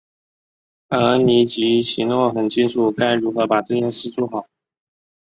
[0.89, 4.47] 而吉亚奇诺很清楚该如何把这件事做好。